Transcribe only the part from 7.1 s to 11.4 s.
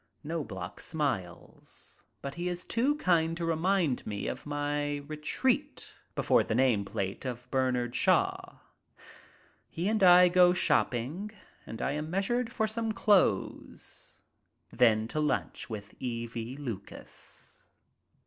of Bernard Shaw. He and I go shopping